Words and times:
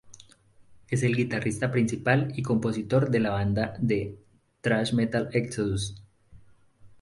Es 0.89 1.03
el 1.03 1.15
guitarrista 1.15 1.69
principal 1.71 2.33
y 2.35 2.41
compositor 2.41 3.11
de 3.11 3.19
la 3.19 3.29
banda 3.29 3.75
de 3.79 4.17
Thrash 4.61 4.93
Metal 4.95 5.29
Exodus. 5.31 5.95